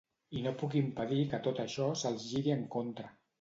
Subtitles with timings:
[0.37, 3.13] I no puc impedir que tot això se'ls giri en contra.